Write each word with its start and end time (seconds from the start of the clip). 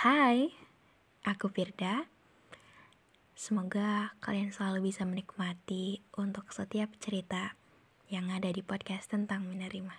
Hai, 0.00 0.48
aku 1.28 1.52
Firda. 1.52 2.08
Semoga 3.36 4.16
kalian 4.24 4.48
selalu 4.48 4.88
bisa 4.88 5.04
menikmati 5.04 6.00
untuk 6.16 6.48
setiap 6.56 6.88
cerita 7.04 7.52
yang 8.08 8.32
ada 8.32 8.48
di 8.48 8.64
podcast 8.64 9.12
tentang 9.12 9.44
menerima. 9.44 9.92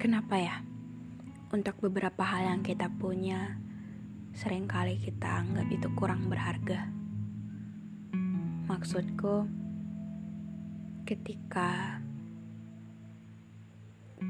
Kenapa 0.00 0.40
ya? 0.40 0.64
Untuk 1.52 1.76
beberapa 1.84 2.24
hal 2.24 2.56
yang 2.56 2.64
kita 2.64 2.88
punya, 2.88 3.60
sering 4.32 4.64
kali 4.64 4.96
kita 4.96 5.44
anggap 5.44 5.68
itu 5.68 5.92
kurang 5.92 6.32
berharga. 6.32 6.88
Maksudku, 8.72 9.60
ketika 11.02 11.98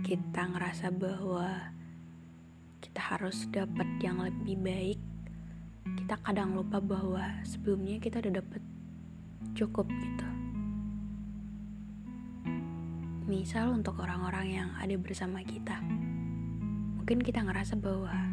kita 0.01 0.43
ngerasa 0.49 0.89
bahwa 0.89 1.73
kita 2.81 3.01
harus 3.13 3.45
dapat 3.53 3.85
yang 4.01 4.25
lebih 4.25 4.57
baik, 4.57 5.01
kita 6.01 6.17
kadang 6.25 6.57
lupa 6.57 6.81
bahwa 6.81 7.45
sebelumnya 7.45 8.01
kita 8.01 8.25
udah 8.25 8.41
dapat 8.41 8.63
cukup 9.53 9.87
gitu. 9.93 10.29
Misal 13.29 13.77
untuk 13.77 14.01
orang-orang 14.01 14.47
yang 14.49 14.71
ada 14.81 14.97
bersama 14.97 15.45
kita, 15.45 15.77
mungkin 16.97 17.21
kita 17.21 17.45
ngerasa 17.45 17.77
bahwa 17.77 18.33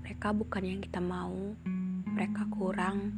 mereka 0.00 0.32
bukan 0.32 0.64
yang 0.64 0.80
kita 0.80 0.98
mau, 1.04 1.54
mereka 2.10 2.48
kurang. 2.50 3.12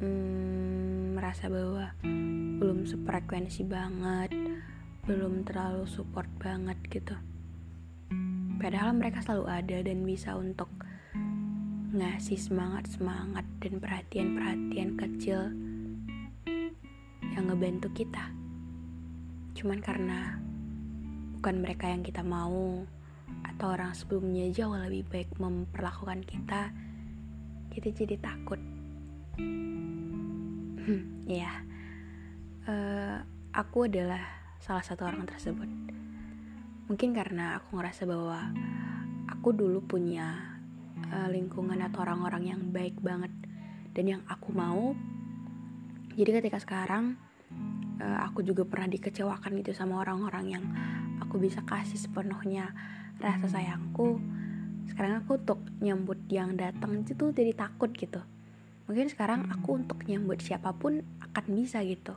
Hmm, 0.00 0.49
merasa 1.30 1.46
bahwa 1.46 1.94
belum 2.58 2.90
sefrekuensi 2.90 3.62
banget, 3.62 4.34
belum 5.06 5.46
terlalu 5.46 5.86
support 5.86 6.26
banget 6.42 6.74
gitu. 6.90 7.14
Padahal 8.58 8.98
mereka 8.98 9.22
selalu 9.22 9.46
ada 9.46 9.78
dan 9.78 10.02
bisa 10.02 10.34
untuk 10.34 10.66
ngasih 11.94 12.34
semangat-semangat 12.34 13.46
dan 13.62 13.78
perhatian-perhatian 13.78 14.90
kecil 14.98 15.54
yang 17.30 17.46
ngebantu 17.46 17.94
kita. 17.94 18.34
Cuman 19.54 19.78
karena 19.78 20.34
bukan 21.38 21.62
mereka 21.62 21.94
yang 21.94 22.02
kita 22.02 22.26
mau 22.26 22.82
atau 23.46 23.66
orang 23.70 23.94
sebelumnya 23.94 24.50
jauh 24.50 24.74
lebih 24.74 25.06
baik 25.06 25.30
memperlakukan 25.38 26.26
kita, 26.26 26.74
kita 27.70 27.88
jadi 27.94 28.18
takut 28.18 28.58
Ya, 31.30 31.62
uh, 32.66 33.22
aku 33.54 33.86
adalah 33.86 34.22
salah 34.58 34.82
satu 34.82 35.06
orang 35.06 35.22
tersebut. 35.26 35.68
Mungkin 36.90 37.14
karena 37.14 37.62
aku 37.62 37.78
ngerasa 37.78 38.02
bahwa 38.02 38.50
aku 39.30 39.54
dulu 39.54 39.78
punya 39.86 40.58
uh, 41.14 41.28
lingkungan 41.30 41.78
atau 41.86 42.02
orang-orang 42.02 42.50
yang 42.50 42.60
baik 42.74 42.98
banget 42.98 43.30
dan 43.94 44.04
yang 44.18 44.22
aku 44.26 44.50
mau. 44.50 44.94
Jadi 46.18 46.30
ketika 46.42 46.58
sekarang 46.58 47.14
uh, 48.02 48.18
aku 48.26 48.42
juga 48.42 48.66
pernah 48.66 48.90
dikecewakan 48.90 49.62
gitu 49.62 49.70
sama 49.70 50.02
orang-orang 50.02 50.58
yang 50.58 50.64
aku 51.22 51.38
bisa 51.38 51.62
kasih 51.62 51.98
sepenuhnya 51.98 52.74
rasa 53.22 53.46
sayangku. 53.46 54.18
Sekarang 54.90 55.22
aku 55.22 55.38
untuk 55.38 55.62
nyambut 55.78 56.18
yang 56.26 56.58
datang 56.58 57.06
itu 57.06 57.30
jadi 57.30 57.54
takut 57.54 57.94
gitu 57.94 58.18
mungkin 58.90 59.06
sekarang 59.06 59.46
aku 59.54 59.78
untuk 59.78 60.02
nyambut 60.10 60.42
siapa 60.42 60.74
pun 60.74 61.06
akan 61.22 61.44
bisa 61.54 61.78
gitu. 61.86 62.10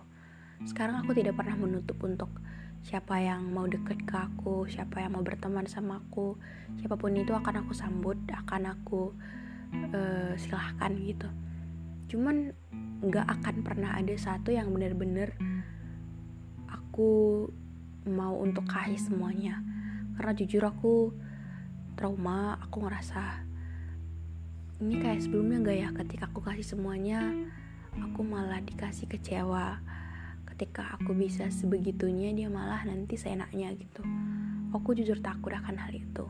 Sekarang 0.65 0.97
aku 1.05 1.13
tidak 1.13 1.37
pernah 1.37 1.53
menutup 1.53 2.01
untuk 2.01 2.33
siapa 2.81 3.21
yang 3.21 3.45
mau 3.53 3.69
deket 3.69 4.01
ke 4.09 4.17
aku 4.17 4.65
siapa 4.65 5.05
yang 5.05 5.13
mau 5.13 5.21
berteman 5.21 5.69
sama 5.69 6.01
aku. 6.01 6.33
Siapa 6.81 6.97
pun 6.97 7.13
itu 7.13 7.29
akan 7.29 7.61
aku 7.61 7.77
sambut 7.77 8.17
akan 8.25 8.73
aku 8.73 9.13
uh, 9.93 10.33
silahkan 10.33 10.97
gitu. 10.97 11.29
Cuman 12.09 12.57
nggak 13.05 13.27
akan 13.29 13.55
pernah 13.61 13.93
ada 13.93 14.17
satu 14.17 14.49
yang 14.49 14.73
bener-bener 14.73 15.37
aku 16.65 17.45
mau 18.09 18.33
untuk 18.41 18.65
kasih 18.65 18.97
semuanya. 18.97 19.61
Karena 20.17 20.33
jujur 20.33 20.65
aku 20.65 21.13
trauma 21.93 22.57
aku 22.57 22.81
ngerasa 22.81 23.42
ini 24.83 24.99
kayak 24.99 25.23
sebelumnya 25.23 25.63
gak 25.63 25.77
ya? 25.79 25.89
Ketika 25.95 26.27
aku 26.27 26.43
kasih 26.43 26.75
semuanya 26.75 27.31
aku 27.95 28.19
malah 28.19 28.59
dikasih 28.59 29.07
kecewa. 29.07 29.79
Ketika 30.43 30.99
aku 30.99 31.15
bisa 31.15 31.47
sebegitunya 31.47 32.35
dia 32.35 32.51
malah 32.51 32.83
nanti 32.83 33.15
seenaknya 33.15 33.71
gitu. 33.79 34.03
Aku 34.75 34.91
jujur 34.91 35.23
takut 35.23 35.55
akan 35.55 35.79
hal 35.79 35.95
itu. 35.95 36.27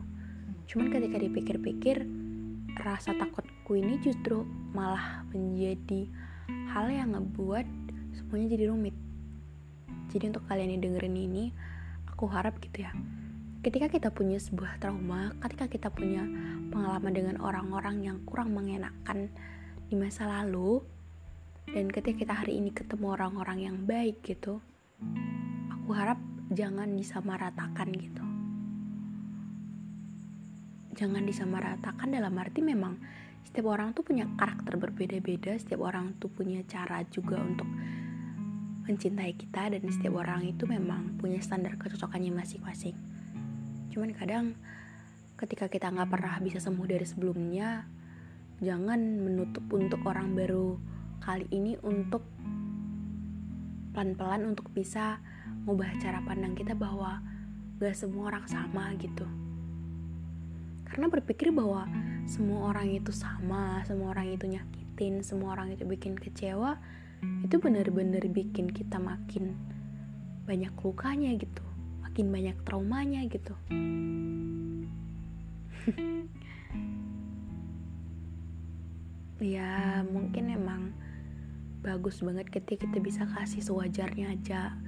Cuman 0.70 0.86
ketika 0.94 1.18
dipikir-pikir 1.18 2.06
rasa 2.78 3.10
takutku 3.18 3.74
ini 3.74 3.98
justru 3.98 4.46
malah 4.70 5.26
menjadi 5.34 6.06
hal 6.70 6.94
yang 6.94 7.18
ngebuat 7.18 7.66
semuanya 8.14 8.54
jadi 8.54 8.70
rumit. 8.70 8.94
Jadi 10.14 10.30
untuk 10.30 10.46
kalian 10.46 10.78
yang 10.78 10.82
dengerin 10.86 11.16
ini 11.18 11.44
aku 12.06 12.30
harap 12.30 12.54
gitu 12.62 12.86
ya 12.86 12.94
ketika 13.64 13.88
kita 13.88 14.12
punya 14.12 14.36
sebuah 14.36 14.76
trauma, 14.76 15.32
ketika 15.40 15.64
kita 15.72 15.88
punya 15.88 16.20
pengalaman 16.68 17.16
dengan 17.16 17.36
orang-orang 17.40 18.04
yang 18.04 18.20
kurang 18.28 18.52
mengenakan 18.52 19.32
di 19.88 19.96
masa 19.96 20.28
lalu, 20.28 20.84
dan 21.72 21.88
ketika 21.88 22.28
kita 22.28 22.34
hari 22.44 22.60
ini 22.60 22.76
ketemu 22.76 23.16
orang-orang 23.16 23.64
yang 23.64 23.76
baik 23.88 24.20
gitu, 24.20 24.60
aku 25.72 25.90
harap 25.96 26.20
jangan 26.52 26.92
disamaratakan 26.92 27.88
gitu. 27.96 28.24
Jangan 31.00 31.24
disamaratakan 31.24 32.12
dalam 32.12 32.36
arti 32.36 32.60
memang 32.60 33.00
setiap 33.48 33.72
orang 33.72 33.96
tuh 33.96 34.04
punya 34.04 34.28
karakter 34.36 34.76
berbeda-beda, 34.76 35.56
setiap 35.56 35.88
orang 35.88 36.12
tuh 36.20 36.28
punya 36.28 36.60
cara 36.68 37.00
juga 37.08 37.40
untuk 37.40 37.66
mencintai 38.84 39.32
kita 39.32 39.72
dan 39.72 39.80
setiap 39.88 40.20
orang 40.20 40.44
itu 40.44 40.68
memang 40.68 41.16
punya 41.16 41.40
standar 41.40 41.80
kecocokannya 41.80 42.28
masing-masing 42.28 43.13
cuman 43.94 44.10
kadang 44.10 44.58
ketika 45.38 45.70
kita 45.70 45.94
nggak 45.94 46.10
pernah 46.10 46.34
bisa 46.42 46.58
sembuh 46.58 46.82
dari 46.82 47.06
sebelumnya 47.06 47.86
jangan 48.58 48.98
menutup 49.22 49.62
untuk 49.70 50.02
orang 50.02 50.34
baru 50.34 50.74
kali 51.22 51.46
ini 51.54 51.78
untuk 51.86 52.26
pelan-pelan 53.94 54.50
untuk 54.50 54.74
bisa 54.74 55.22
ngubah 55.62 55.94
cara 56.02 56.18
pandang 56.26 56.58
kita 56.58 56.74
bahwa 56.74 57.22
gak 57.78 57.94
semua 57.94 58.34
orang 58.34 58.46
sama 58.50 58.90
gitu. 58.98 59.22
Karena 60.90 61.06
berpikir 61.06 61.54
bahwa 61.54 61.86
semua 62.26 62.74
orang 62.74 62.90
itu 62.90 63.14
sama 63.14 63.86
semua 63.86 64.10
orang 64.16 64.34
itu 64.34 64.50
nyakitin 64.50 65.20
semua 65.20 65.54
orang 65.54 65.76
itu 65.76 65.84
bikin 65.84 66.16
kecewa 66.16 66.80
itu 67.44 67.56
benar-benar 67.60 68.24
bikin 68.32 68.72
kita 68.72 68.96
makin 68.96 69.56
banyak 70.48 70.72
lukanya 70.80 71.36
gitu 71.36 71.64
makin 72.14 72.30
banyak 72.30 72.54
traumanya 72.62 73.26
gitu. 73.26 73.58
Ya 79.42 80.06
mungkin 80.06 80.46
emang 80.54 80.94
bagus 81.82 82.22
banget 82.22 82.54
ketika 82.54 82.86
kita 82.86 83.02
bisa 83.02 83.26
kasih 83.26 83.66
sewajarnya 83.66 84.30
aja 84.30 84.78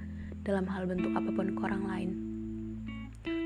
dalam 0.47 0.71
hal 0.71 0.87
bentuk 0.87 1.11
apa 1.19 1.29
pun 1.35 1.51
ke 1.51 1.61
orang 1.67 1.83
lain. 1.83 2.11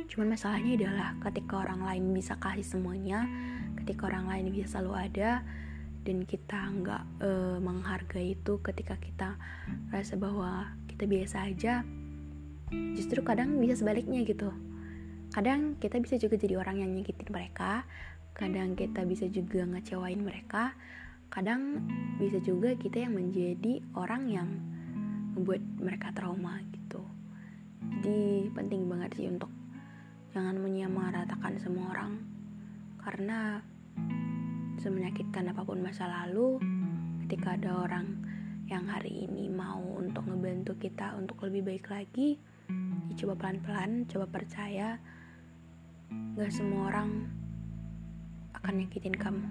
Cuman 0.08 0.38
masalahnya 0.38 0.78
adalah 0.78 1.18
ketika 1.25 1.66
orang 1.66 1.81
lain 1.81 2.13
bisa 2.13 2.38
kasih 2.38 2.78
semuanya 2.78 3.25
ketika 3.81 4.13
orang 4.13 4.30
lain 4.30 4.53
bisa 4.53 4.78
selalu 4.78 5.09
ada 5.09 5.42
dan 6.06 6.22
kita 6.30 6.69
nggak 6.69 7.03
uh, 7.18 7.58
menghargai 7.58 8.38
itu 8.38 8.62
ketika 8.62 8.94
kita 9.01 9.42
rasa 9.89 10.22
bahwa 10.22 10.69
kita 10.86 11.10
biasa 11.10 11.50
aja 11.50 11.81
justru 12.95 13.21
kadang 13.21 13.59
bisa 13.59 13.79
sebaliknya 13.79 14.23
gitu. 14.23 14.51
Kadang 15.31 15.79
kita 15.79 16.00
bisa 16.00 16.19
juga 16.19 16.35
jadi 16.35 16.59
orang 16.59 16.83
yang 16.83 16.91
nyakitin 16.95 17.29
mereka 17.31 17.88
kadang 18.31 18.79
kita 18.79 19.03
bisa 19.03 19.27
juga 19.27 19.68
ngecewain 19.68 20.23
mereka 20.23 20.71
kadang 21.31 21.83
bisa 22.19 22.39
juga 22.44 22.75
kita 22.75 23.07
yang 23.07 23.15
menjadi 23.15 23.79
orang 23.95 24.23
yang 24.27 24.50
membuat 25.35 25.63
mereka 25.79 26.12
trauma 26.12 26.59
gitu. 26.71 27.00
Jadi 28.00 28.51
penting 28.51 28.88
banget 28.91 29.15
sih 29.15 29.27
untuk 29.31 29.51
jangan 30.35 30.59
menyamaratakan 30.59 31.56
semua 31.59 31.95
orang. 31.95 32.19
Karena 33.00 33.63
semenyakitkan 34.79 35.56
apa 35.56 35.63
pun 35.63 35.79
masa 35.79 36.07
lalu 36.07 36.59
ketika 37.25 37.56
ada 37.56 37.79
orang 37.88 38.19
yang 38.67 38.88
hari 38.88 39.27
ini 39.27 39.47
mau 39.47 39.79
untuk 40.00 40.27
ngebantu 40.27 40.75
kita 40.79 41.15
untuk 41.15 41.44
lebih 41.47 41.67
baik 41.67 41.91
lagi 41.91 42.39
ya 43.12 43.28
coba 43.28 43.34
pelan-pelan 43.36 44.08
coba 44.08 44.25
percaya 44.31 44.96
gak 46.40 46.52
semua 46.56 46.88
orang 46.88 47.28
akan 48.56 48.74
nyakitin 48.80 49.16
kamu 49.16 49.44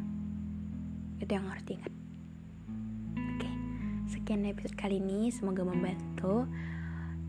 itu 1.21 1.29
yang 1.29 1.45
harus 1.45 1.65
diingat 1.69 1.93
oke 3.37 3.51
sekian 4.11 4.43
episode 4.49 4.75
kali 4.75 4.99
ini, 4.99 5.31
semoga 5.31 5.63
membantu. 5.63 6.51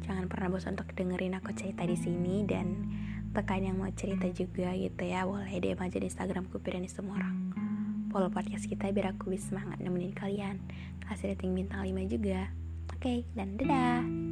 Jangan 0.02 0.26
pernah 0.26 0.50
bosan 0.50 0.74
untuk 0.74 0.90
dengerin 0.98 1.38
aku 1.38 1.54
cerita 1.54 1.86
di 1.86 1.94
sini 1.94 2.42
dan 2.42 2.90
tekan 3.38 3.62
yang 3.62 3.78
mau 3.78 3.90
cerita 3.94 4.26
juga 4.34 4.74
gitu 4.74 5.06
ya. 5.06 5.30
Boleh 5.30 5.62
DM 5.62 5.78
aja 5.78 5.98
di 6.02 6.10
Instagramku 6.10 6.58
Pirani 6.58 6.90
semua 6.90 7.22
orang. 7.22 7.54
Follow 8.10 8.34
podcast 8.34 8.66
kita 8.68 8.90
biar 8.92 9.14
aku 9.16 9.32
bisa 9.32 9.54
semangat 9.54 9.78
nemenin 9.80 10.12
kalian. 10.12 10.58
Kasih 11.06 11.38
rating 11.38 11.54
bintang 11.54 11.86
5 11.86 12.12
juga. 12.12 12.50
Oke, 12.92 12.98
okay, 12.98 13.18
dan 13.38 13.56
dadah. 13.56 14.31